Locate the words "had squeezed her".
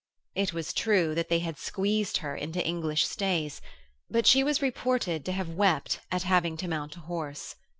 1.41-2.35